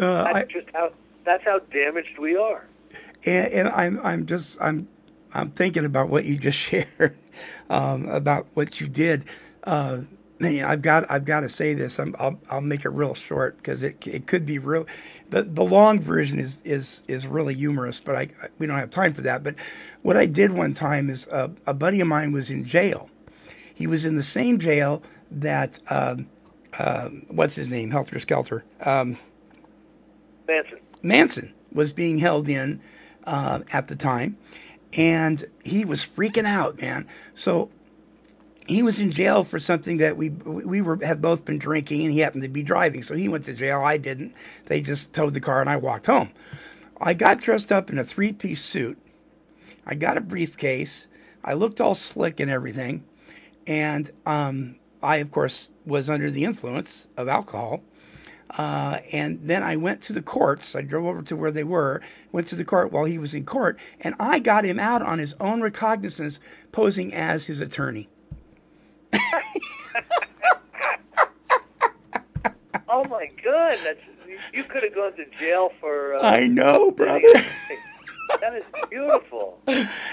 [0.00, 0.92] Uh, That's I, just how
[1.24, 2.64] that's how damaged we are.
[3.26, 4.88] and, and I'm I'm just I'm
[5.34, 7.18] I'm thinking about what you just shared
[7.68, 9.24] um, about what you did.
[9.64, 10.00] Uh,
[10.40, 11.98] man, I've got I've got to say this.
[11.98, 14.86] I'm, I'll I'll make it real short because it it could be real.
[15.28, 19.12] The the long version is is is really humorous, but I we don't have time
[19.12, 19.44] for that.
[19.44, 19.54] But
[20.02, 23.10] what I did one time is uh, a buddy of mine was in jail.
[23.74, 26.28] He was in the same jail that um,
[26.78, 28.64] uh, what's his name, Helter Skelter.
[28.80, 29.18] Um,
[30.48, 30.78] Manson.
[31.02, 32.80] Manson was being held in
[33.24, 34.36] uh, at the time,
[34.94, 37.06] and he was freaking out, man.
[37.34, 37.70] So
[38.70, 42.12] he was in jail for something that we we were had both been drinking, and
[42.12, 43.02] he happened to be driving.
[43.02, 43.80] So he went to jail.
[43.80, 44.32] I didn't.
[44.66, 46.30] They just towed the car, and I walked home.
[47.00, 48.96] I got dressed up in a three piece suit.
[49.84, 51.08] I got a briefcase.
[51.42, 53.04] I looked all slick and everything,
[53.66, 57.82] and um, I, of course, was under the influence of alcohol.
[58.56, 60.76] Uh, and then I went to the courts.
[60.76, 62.02] I drove over to where they were,
[62.32, 65.18] went to the court while he was in court, and I got him out on
[65.18, 66.40] his own recognizance,
[66.72, 68.08] posing as his attorney.
[72.92, 74.00] Oh my God, that's
[74.52, 76.14] you could have gone to jail for.
[76.16, 77.22] Uh, I know, brother.
[78.40, 79.60] that is beautiful.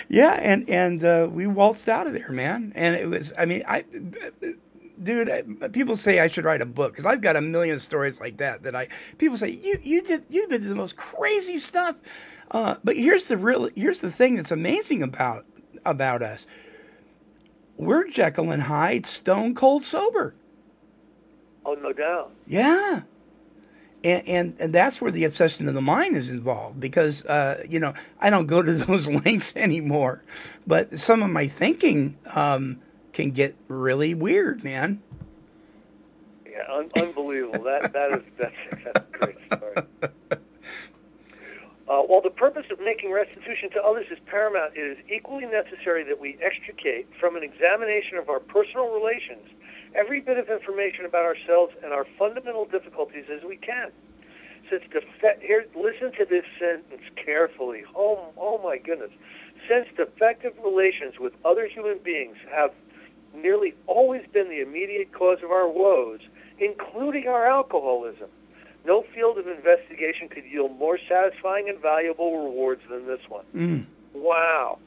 [0.07, 2.71] yeah, and and uh, we waltzed out of there, man.
[2.75, 3.83] And it was, I mean, I,
[5.01, 8.21] dude, I- people say I should write a book because I've got a million stories
[8.21, 8.61] like that.
[8.63, 11.95] That I people say you you did you did the most crazy stuff.
[12.51, 15.45] Uh, but here's the real here's the thing that's amazing about
[15.83, 16.45] about us.
[17.77, 20.33] We're Jekyll and Hyde, stone cold sober.
[21.63, 22.31] Oh, no doubt.
[22.47, 23.01] Yeah.
[24.03, 27.79] And, and and that's where the obsession of the mind is involved because uh, you
[27.79, 30.23] know I don't go to those lengths anymore,
[30.67, 32.79] but some of my thinking um,
[33.11, 35.01] can get really weird, man.
[36.45, 37.63] Yeah, un- unbelievable.
[37.63, 40.11] that that is that's, that's a great story.
[41.87, 46.03] Uh, while the purpose of making restitution to others is paramount, it is equally necessary
[46.03, 49.47] that we extricate from an examination of our personal relations
[49.95, 53.91] every bit of information about ourselves and our fundamental difficulties as we can.
[54.69, 54.83] Since
[55.39, 57.83] here, listen to this sentence carefully.
[57.95, 59.11] Oh, oh my goodness.
[59.69, 62.71] Since defective relations with other human beings have
[63.33, 66.19] nearly always been the immediate cause of our woes,
[66.59, 68.29] including our alcoholism,
[68.85, 73.87] no field of investigation could yield more satisfying and valuable rewards than this one.
[74.13, 74.79] Wow.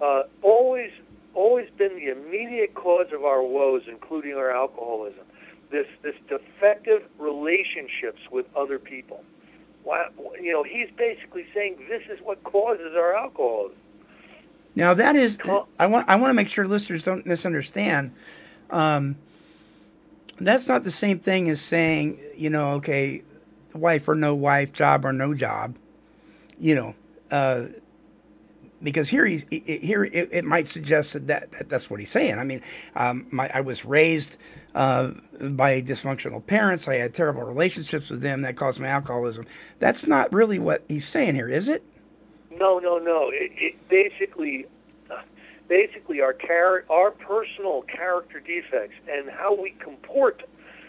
[0.00, 0.90] Uh, always,
[1.34, 5.24] always been the immediate cause of our woes, including our alcoholism.
[5.70, 9.24] This, this defective relationships with other people.
[9.84, 10.10] Wow.
[10.40, 13.78] You know, he's basically saying this is what causes our alcoholism.
[14.74, 15.38] Now that is,
[15.78, 18.12] I want I want to make sure listeners don't misunderstand.
[18.70, 19.16] Um,
[20.38, 23.22] that's not the same thing as saying, you know, okay,
[23.76, 25.76] wife or no wife, job or no job.
[26.58, 26.94] You know,
[27.30, 27.66] uh,
[28.82, 32.00] because here he's he- he- here it, it might suggest that, that, that that's what
[32.00, 32.38] he's saying.
[32.38, 32.62] I mean,
[32.94, 34.38] um, my I was raised
[34.74, 35.12] uh,
[35.50, 36.86] by dysfunctional parents.
[36.88, 39.46] I had terrible relationships with them that caused my alcoholism.
[39.78, 41.82] That's not really what he's saying here, is it?
[42.50, 43.30] No, no, no.
[43.32, 44.66] It, it basically,
[45.10, 45.22] uh,
[45.68, 50.42] basically, our char- our personal character defects and how we comport,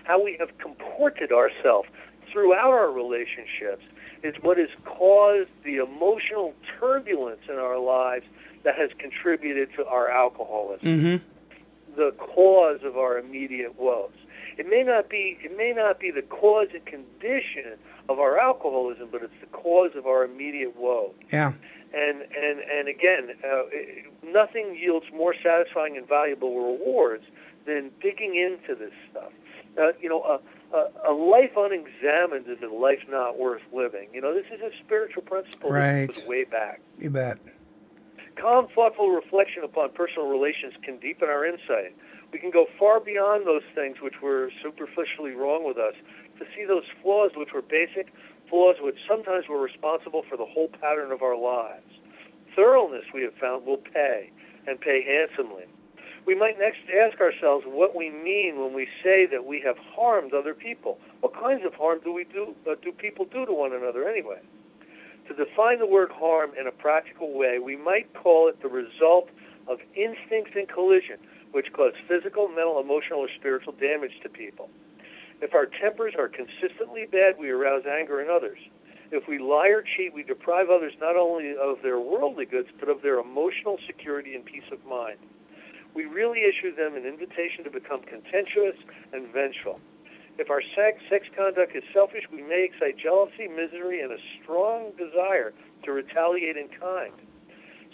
[0.04, 1.90] how we have comported ourselves
[2.38, 3.84] throughout our relationships
[4.22, 8.26] is what has caused the emotional turbulence in our lives
[8.64, 10.88] that has contributed to our alcoholism.
[10.88, 11.96] Mm-hmm.
[11.96, 14.12] The cause of our immediate woes.
[14.60, 15.40] It may not be.
[15.44, 17.74] It may not be the cause and condition
[18.08, 21.54] of our alcoholism, but it's the cause of our immediate woe Yeah.
[21.94, 27.24] and and and again, uh, it- nothing yields more satisfying and valuable rewards
[27.66, 29.32] than digging into this stuff.
[29.78, 30.40] Uh, you know,
[30.74, 34.10] uh, a life unexamined is a life not worth living.
[34.14, 36.08] You know, this is a spiritual principle Right.
[36.08, 36.82] that goes way back.
[37.00, 37.40] You bet.
[38.36, 41.96] Calm, thoughtful reflection upon personal relations can deepen our insight.
[42.32, 45.96] We can go far beyond those things which were superficially wrong with us
[46.40, 48.14] to see those flaws which were basic,
[48.50, 51.88] flaws which sometimes were responsible for the whole pattern of our lives.
[52.56, 54.30] Thoroughness, we have found, will pay,
[54.68, 55.66] and pay handsomely.
[56.28, 60.34] We might next ask ourselves what we mean when we say that we have harmed
[60.34, 61.00] other people.
[61.22, 62.54] What kinds of harm do we do?
[62.70, 64.42] Uh, do people do to one another anyway?
[65.30, 69.30] To define the word harm in a practical way, we might call it the result
[69.70, 71.16] of instincts in collision,
[71.54, 74.70] which cause physical, mental, emotional, or spiritual damage to people.
[75.42, 78.60] If our tempers are consistently bad, we arouse anger in others.
[79.12, 82.90] If we lie or cheat, we deprive others not only of their worldly goods, but
[82.90, 85.20] of their emotional security and peace of mind.
[85.98, 88.78] We really issue them an invitation to become contentious
[89.14, 89.80] and vengeful.
[90.38, 94.92] If our sex, sex conduct is selfish, we may excite jealousy, misery, and a strong
[94.94, 95.54] desire
[95.86, 97.14] to retaliate in kind.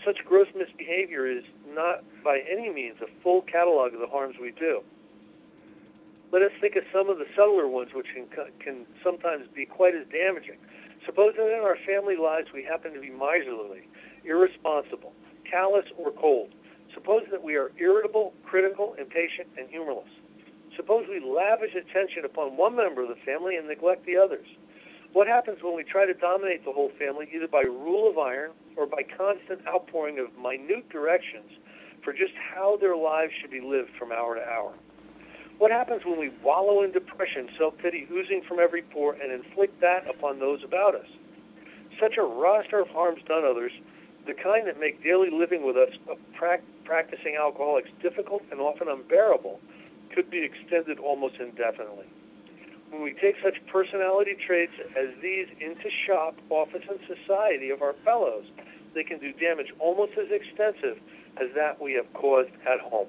[0.03, 4.51] Such gross misbehavior is not by any means a full catalog of the harms we
[4.51, 4.83] do.
[6.33, 8.27] Let us think of some of the subtler ones which can,
[8.59, 10.59] can sometimes be quite as damaging.
[11.05, 13.87] Suppose that in our family lives we happen to be miserly,
[14.25, 15.13] irresponsible,
[15.49, 16.51] callous, or cold.
[16.93, 20.09] Suppose that we are irritable, critical, impatient, and humorless.
[20.75, 24.47] Suppose we lavish attention upon one member of the family and neglect the others.
[25.13, 28.51] What happens when we try to dominate the whole family either by rule of iron
[28.75, 31.51] or by constant outpouring of minute directions
[32.03, 34.73] for just how their lives should be lived from hour to hour?
[35.59, 39.79] What happens when we wallow in depression, self pity oozing from every pore, and inflict
[39.81, 41.07] that upon those about us?
[41.99, 43.71] Such a roster of harms done others,
[44.25, 48.87] the kind that make daily living with us a, prac- practicing alcoholics difficult and often
[48.87, 49.59] unbearable,
[50.13, 52.05] could be extended almost indefinitely.
[52.89, 57.93] When we take such personality traits as these into shop, office, and society of our
[58.05, 58.45] fellows,
[58.93, 60.99] they can do damage almost as extensive
[61.37, 63.07] as that we have caused at home.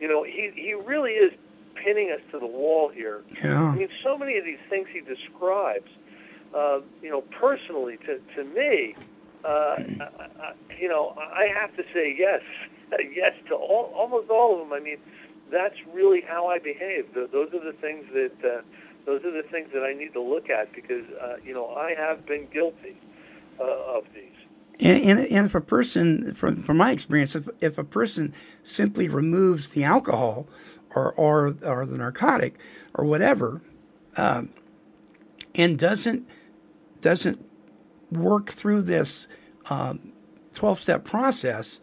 [0.00, 1.32] You know, he, he really is
[1.74, 3.22] pinning us to the wall here.
[3.44, 3.62] Yeah.
[3.62, 5.90] I mean, so many of these things he describes,
[6.54, 8.94] uh, you know, personally to, to me,
[9.44, 9.84] uh, I,
[10.40, 12.42] I, you know, I have to say yes,
[13.14, 14.72] yes to all, almost all of them.
[14.72, 14.98] I mean,
[15.50, 17.12] that's really how I behave.
[17.14, 18.62] Those are the things that uh,
[19.06, 21.94] those are the things that I need to look at because uh, you know I
[21.94, 22.96] have been guilty
[23.58, 24.30] uh, of these.
[24.80, 29.08] And, and, and if a person, from, from my experience, if, if a person simply
[29.08, 30.46] removes the alcohol
[30.94, 32.58] or, or, or the narcotic
[32.94, 33.60] or whatever,
[34.16, 34.54] um,
[35.54, 36.26] and doesn't,
[37.02, 37.44] doesn't
[38.10, 39.28] work through this
[39.68, 40.12] um,
[40.54, 41.80] 12 step process,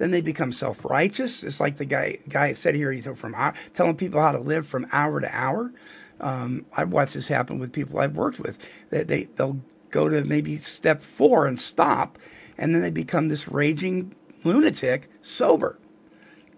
[0.00, 1.44] then they become self righteous.
[1.44, 4.38] It's like the guy guy said here, you know, from hour, telling people how to
[4.38, 5.72] live from hour to hour.
[6.20, 8.58] Um, I've watched this happen with people I've worked with.
[8.88, 9.60] That they, they'll
[9.90, 12.18] go to maybe step four and stop,
[12.56, 15.78] and then they become this raging lunatic sober,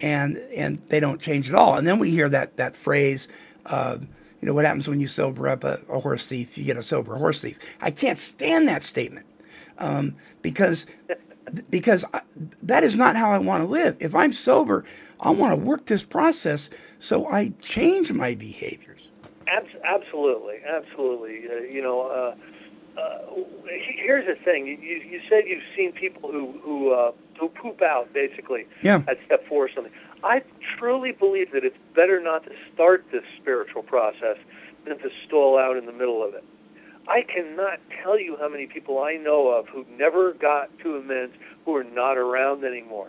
[0.01, 1.77] and and they don't change at all.
[1.77, 3.27] And then we hear that that phrase.
[3.67, 3.99] Uh,
[4.41, 6.57] you know what happens when you sober up a, a horse thief?
[6.57, 7.59] You get a sober horse thief.
[7.81, 9.27] I can't stand that statement
[9.79, 10.87] um, because
[11.71, 12.21] because I,
[12.62, 13.97] that is not how I want to live.
[14.01, 14.85] If I'm sober,
[15.21, 19.11] I want to work this process so I change my behaviors.
[19.47, 21.43] Abs- absolutely, absolutely.
[21.51, 23.19] Uh, you know, uh, uh,
[23.67, 24.67] here's the thing.
[24.67, 29.03] You, you you said you've seen people who who uh, who poop out basically Yeah.
[29.09, 29.93] at step four or something.
[30.25, 30.43] I
[30.79, 34.37] truly believe that it's better not to start this spiritual process
[34.87, 36.45] than to stall out in the middle of it.
[37.09, 41.35] I cannot tell you how many people I know of who never got to amends,
[41.65, 43.09] who are not around anymore,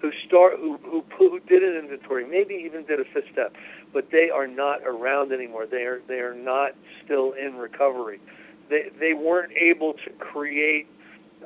[0.00, 3.54] who start, who who, who did an inventory, maybe even did a fifth step,
[3.92, 5.66] but they are not around anymore.
[5.66, 6.74] They are they are not
[7.04, 8.20] still in recovery.
[8.68, 10.86] They they weren't able to create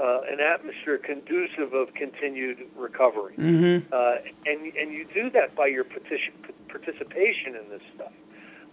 [0.00, 3.92] uh, an atmosphere conducive of continued recovery, Mm-hmm.
[3.92, 6.34] uh, and and you do that by your petition,
[6.68, 8.12] participation in this stuff.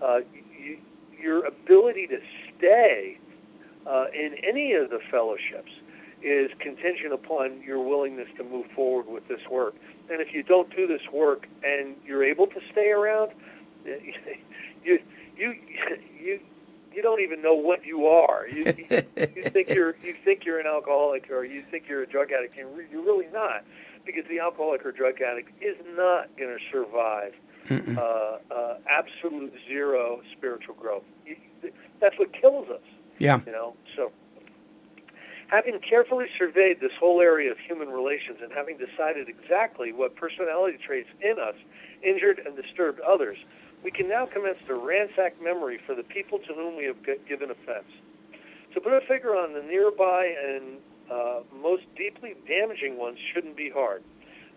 [0.02, 0.20] Uh,
[0.60, 0.80] you,
[1.22, 2.20] your ability to
[2.58, 3.18] stay
[3.88, 5.72] uh, in any of the fellowships
[6.24, 9.76] is contingent upon your willingness to move forward with this work.
[10.10, 13.32] And if you don't do this work and you're able to stay around,
[13.86, 15.00] you
[15.36, 15.56] you
[16.20, 16.40] you
[16.94, 18.48] you don't even know what you are.
[18.48, 19.02] You, you,
[19.36, 22.56] you think you're you think you're an alcoholic or you think you're a drug addict,
[22.56, 23.64] you're really not,
[24.06, 27.34] because the alcoholic or drug addict is not going to survive
[27.70, 31.04] uh, uh, absolute zero spiritual growth.
[32.00, 32.82] That's what kills us.
[33.20, 33.40] Yeah.
[33.46, 34.12] You know, so
[35.48, 40.78] having carefully surveyed this whole area of human relations and having decided exactly what personality
[40.84, 41.56] traits in us
[42.02, 43.38] injured and disturbed others,
[43.84, 46.98] we can now commence to ransack memory for the people to whom we have
[47.28, 47.92] given offense.
[48.74, 50.78] To put a figure on the nearby and
[51.12, 54.02] uh, most deeply damaging ones shouldn't be hard.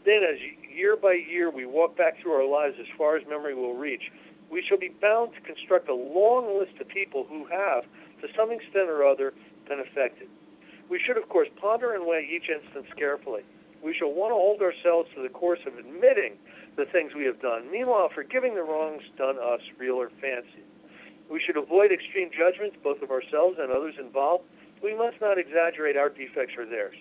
[0.05, 0.39] Then, as
[0.75, 4.13] year by year we walk back through our lives as far as memory will reach,
[4.51, 7.85] we shall be bound to construct a long list of people who have,
[8.21, 9.33] to some extent or other,
[9.67, 10.29] been affected.
[10.91, 13.43] We should, of course, ponder and weigh each instance carefully.
[13.83, 16.37] We shall want to hold ourselves to the course of admitting
[16.77, 20.65] the things we have done, meanwhile forgiving the wrongs done us, real or fancied.
[21.31, 24.45] We should avoid extreme judgments, both of ourselves and others involved.
[24.83, 26.97] We must not exaggerate our defects or theirs.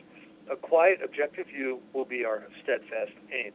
[0.51, 3.53] A quiet, objective view will be our steadfast aim.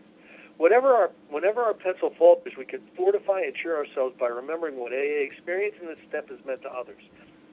[0.57, 4.93] Whatever our, whenever our pencil falters, we can fortify and cheer ourselves by remembering what
[4.93, 7.03] AA experience in this step has meant to others.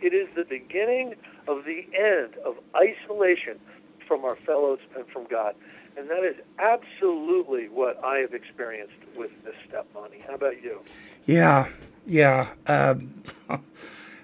[0.02, 1.16] It is the beginning
[1.48, 3.60] of the end of isolation
[4.08, 5.56] from our fellows and from God.
[5.98, 10.20] And that is absolutely what I have experienced with this step, Monty.
[10.28, 10.82] How about you?
[11.26, 11.70] Yeah,
[12.06, 12.50] yeah.
[12.68, 13.24] Um,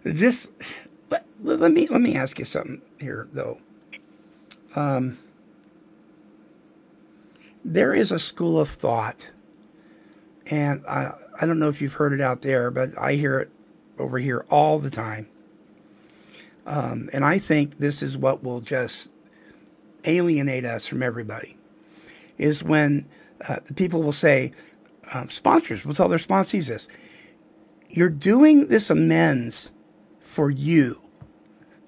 [0.06, 0.52] just
[1.10, 3.60] let, let me let me ask you something here, though.
[4.76, 5.18] Um,
[7.64, 9.32] there is a school of thought,
[10.48, 13.52] and I I don't know if you've heard it out there, but I hear it
[14.00, 15.28] over here all the time.
[16.66, 19.10] Um, and I think this is what will just
[20.06, 21.58] alienate us from everybody
[22.38, 23.08] is when
[23.48, 24.52] uh, the people will say,
[25.14, 26.88] um, sponsors will tell their sponsees this
[27.90, 29.72] you're doing this amends
[30.20, 30.96] for you,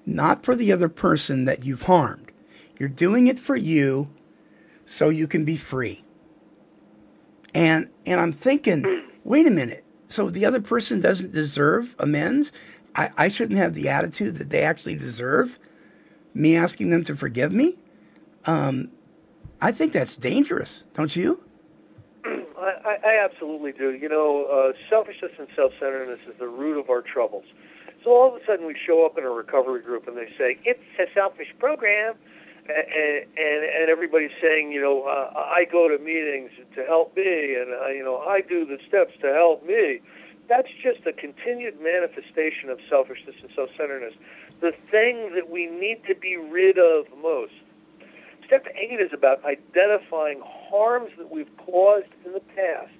[0.05, 2.22] not for the other person that you've harmed.
[2.79, 4.09] You're doing it for you
[4.85, 6.03] so you can be free.
[7.53, 9.83] And and I'm thinking, wait a minute.
[10.07, 12.51] So the other person doesn't deserve amends?
[12.95, 15.57] I, I shouldn't have the attitude that they actually deserve
[16.33, 17.79] me asking them to forgive me?
[18.45, 18.91] Um,
[19.61, 21.43] I think that's dangerous, don't you?
[22.25, 23.91] I, I absolutely do.
[23.91, 27.45] You know, uh, selfishness and self-centeredness is the root of our troubles.
[28.03, 30.59] So all of a sudden we show up in a recovery group and they say
[30.65, 32.15] it's a selfish program,
[32.69, 37.73] and and, everybody's saying, you know, uh, I go to meetings to help me, and
[37.73, 40.01] uh, you know, I do the steps to help me.
[40.47, 44.13] That's just a continued manifestation of selfishness and self-centeredness.
[44.61, 47.53] The thing that we need to be rid of most.
[48.45, 52.91] Step eight is about identifying harms that we've caused in the past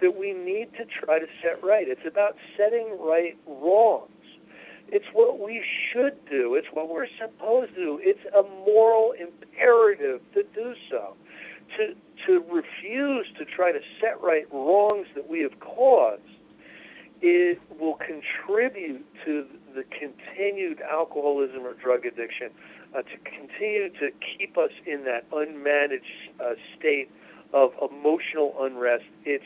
[0.00, 1.88] that we need to try to set right.
[1.88, 4.10] It's about setting right wrongs.
[4.88, 6.54] It's what we should do.
[6.54, 8.00] It's what we're supposed to do.
[8.02, 11.16] It's a moral imperative to do so.
[11.76, 11.94] To,
[12.26, 16.22] to refuse to try to set right wrongs that we have caused,
[17.20, 22.50] it will contribute to the continued alcoholism or drug addiction
[22.94, 27.10] uh, to continue to keep us in that unmanaged uh, state
[27.52, 29.04] of emotional unrest.
[29.24, 29.44] It's,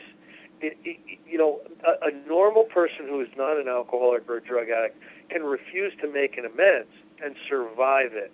[0.61, 4.41] it, it, you know, a, a normal person who is not an alcoholic or a
[4.41, 4.97] drug addict
[5.29, 6.91] can refuse to make an amends
[7.23, 8.31] and survive it.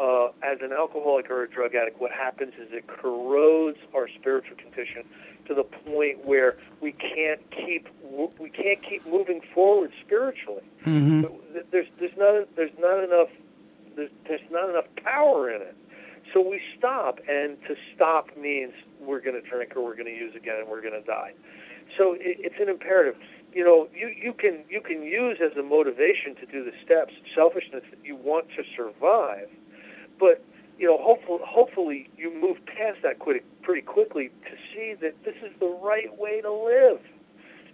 [0.00, 4.56] Uh, as an alcoholic or a drug addict, what happens is it corrodes our spiritual
[4.56, 5.04] condition
[5.46, 7.88] to the point where we can't keep
[8.40, 10.64] we can't keep moving forward spiritually.
[10.84, 11.22] Mm-hmm.
[11.70, 13.28] There's there's not there's not enough
[13.94, 15.76] there's, there's not enough power in it.
[16.32, 18.72] So we stop, and to stop means
[19.06, 21.32] we're going to drink or we're going to use again and we're going to die.
[21.98, 23.16] So it, it's an imperative.
[23.52, 27.12] You know, you, you can you can use as a motivation to do the steps
[27.34, 29.48] selfishness that you want to survive,
[30.18, 30.42] but
[30.78, 35.36] you know, hopefully, hopefully you move past that pretty, pretty quickly to see that this
[35.44, 37.00] is the right way to live.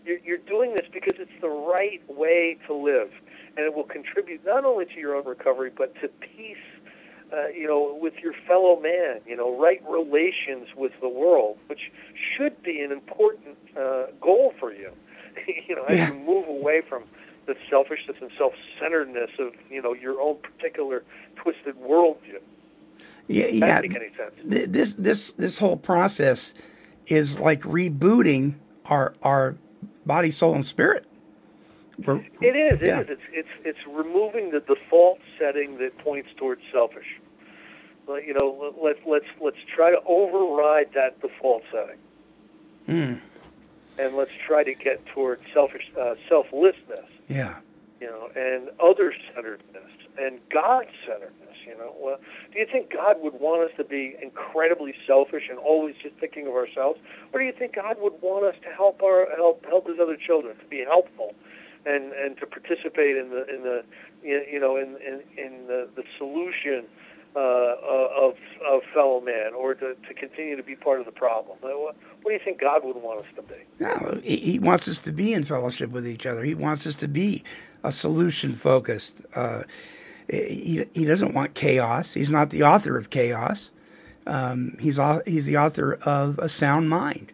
[0.05, 3.11] You're, you're doing this because it's the right way to live
[3.57, 6.57] and it will contribute not only to your own recovery but to peace.
[7.33, 11.93] Uh, you know, with your fellow man, you know, right relations with the world, which
[12.37, 14.91] should be an important uh, goal for you.
[15.69, 17.05] you know, as you move away from
[17.47, 21.03] the selfishness and self-centeredness of you know your own particular
[21.37, 22.41] twisted worldview.
[23.27, 23.81] Yeah, yeah.
[23.81, 24.41] make any sense.
[24.45, 26.55] This this this whole process
[27.07, 28.57] is like rebooting
[28.87, 29.57] our our
[30.05, 31.07] body, soul, and spirit.
[32.09, 32.81] It is.
[32.81, 33.01] It Yeah.
[33.01, 33.09] is.
[33.11, 37.19] It's it's it's removing the default setting that points towards selfish.
[38.07, 41.99] Like, you know, let- let's let's let's try to override that default setting,
[42.89, 43.21] Mm,
[43.99, 47.07] and let's try to get towards selfish uh, selflessness.
[47.29, 47.61] yeah.
[48.01, 51.57] You know, and other-centeredness and God-centeredness.
[51.67, 52.19] You know, well,
[52.51, 56.47] do you think God would want us to be incredibly selfish and always just thinking
[56.47, 56.99] of ourselves,
[57.33, 60.17] or do you think God would want us to help our help help His other
[60.17, 61.35] children, to be helpful,
[61.87, 63.85] and and to participate in the in the
[64.23, 66.85] you know in in, in the, the solution
[67.37, 68.35] uh, of
[68.69, 71.59] of fellow man or to, to continue to be part of the problem?
[71.61, 73.61] What, what do you think God would want us to be?
[73.79, 76.43] No, he, he wants us to be in fellowship with each other.
[76.43, 77.45] He wants us to be
[77.85, 79.25] a solution focused.
[79.35, 79.63] Uh,
[80.29, 82.15] he, he doesn't want chaos.
[82.15, 83.71] He's not the author of chaos.
[84.27, 87.33] Um, he's he's the author of a sound mind,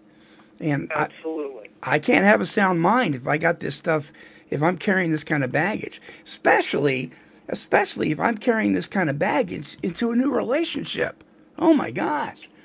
[0.60, 1.68] and I, Absolutely.
[1.82, 4.12] I can't have a sound mind if I got this stuff.
[4.50, 7.12] If I'm carrying this kind of baggage, especially
[7.48, 11.22] especially if I'm carrying this kind of baggage into a new relationship.
[11.58, 12.48] Oh my gosh.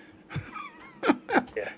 [1.56, 1.72] Yeah.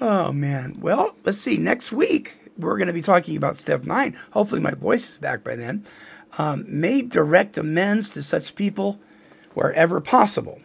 [0.00, 0.76] Oh man.
[0.80, 1.56] Well, let's see.
[1.56, 4.16] Next week we're going to be talking about step nine.
[4.30, 5.84] Hopefully my voice is back by then.
[6.38, 9.00] Um, made direct amends to such people
[9.54, 10.60] wherever possible,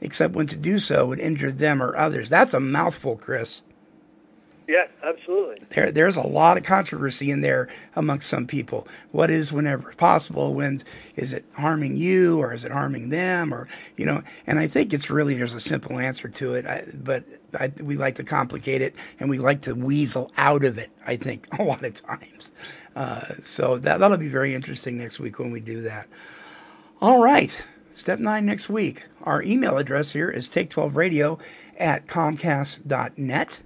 [0.00, 2.28] except when to do so would injure them or others.
[2.28, 3.62] That's a mouthful, Chris.
[4.68, 5.64] Yeah, absolutely.
[5.70, 8.88] There, there's a lot of controversy in there amongst some people.
[9.12, 10.54] What is whenever possible?
[10.54, 10.80] When
[11.14, 13.54] is it harming you or is it harming them?
[13.54, 16.66] Or you know, and I think it's really there's a simple answer to it.
[16.66, 20.78] I, but I, we like to complicate it and we like to weasel out of
[20.78, 20.90] it.
[21.06, 22.50] I think a lot of times.
[22.96, 26.08] Uh, so that that'll be very interesting next week when we do that.
[27.00, 27.64] All right.
[27.92, 29.04] Step nine next week.
[29.22, 31.40] Our email address here is take12radio
[31.78, 33.62] at comcast.net.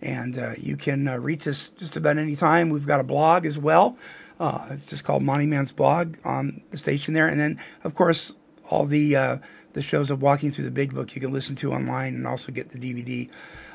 [0.00, 2.70] And uh, you can uh, reach us just about any time.
[2.70, 3.96] We've got a blog as well.
[4.38, 7.26] Uh, it's just called Monty Man's blog on the station there.
[7.26, 8.34] And then, of course,
[8.70, 9.38] all the uh,
[9.72, 12.52] the shows of Walking Through the Big Book you can listen to online and also
[12.52, 13.28] get the DVD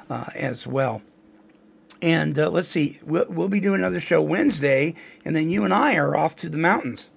[0.09, 1.01] uh, as well.
[2.01, 4.93] And uh, let's see, we'll, we'll be doing another show Wednesday,
[5.23, 7.09] and then you and I are off to the mountains.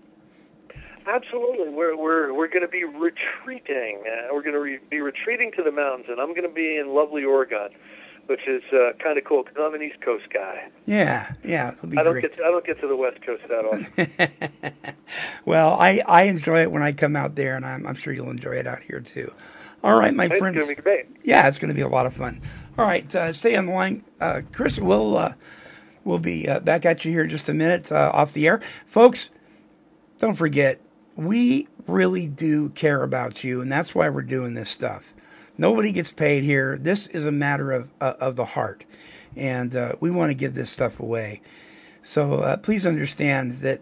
[1.08, 4.02] Absolutely, we're we're we're going to be retreating.
[4.06, 6.76] Uh, we're going to re- be retreating to the mountains, and I'm going to be
[6.76, 7.68] in lovely Oregon,
[8.26, 10.68] which is uh, kind of cool because I'm an East Coast guy.
[10.84, 12.22] Yeah, yeah, it'll be I don't great.
[12.22, 14.94] get to, I don't get to the West Coast that often.
[15.44, 18.30] Well, I, I enjoy it when I come out there, and I'm, I'm sure you'll
[18.30, 19.32] enjoy it out here too.
[19.84, 20.56] All right, my it's friends.
[20.56, 21.06] going to be great.
[21.22, 22.40] Yeah, it's going to be a lot of fun.
[22.76, 24.80] All right, uh, stay on the line, uh, Chris.
[24.80, 25.34] We'll uh,
[26.04, 28.60] we'll be uh, back at you here in just a minute uh, off the air,
[28.86, 29.30] folks.
[30.18, 30.80] Don't forget,
[31.14, 35.14] we really do care about you, and that's why we're doing this stuff.
[35.58, 36.78] Nobody gets paid here.
[36.78, 38.84] This is a matter of uh, of the heart,
[39.34, 41.40] and uh, we want to give this stuff away.
[42.02, 43.80] So uh, please understand that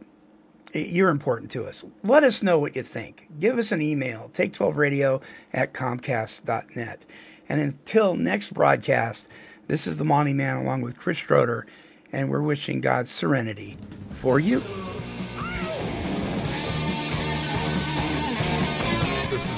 [0.73, 1.85] you're important to us.
[2.03, 3.29] Let us know what you think.
[3.39, 5.23] Give us an email, take12radio
[5.53, 7.05] at comcast.net.
[7.49, 9.29] And until next broadcast,
[9.69, 11.67] this is the Monty Man along with Chris Schroeder,
[12.13, 13.77] and we're wishing God's serenity
[14.11, 14.63] for you.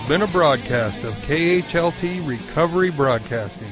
[0.09, 3.66] Been a broadcast of KHLT Recovery Broadcasting.